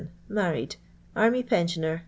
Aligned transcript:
Married. 0.27 0.77
Army 1.15 1.43
pensioner, 1.43 1.97
6d. 1.97 1.99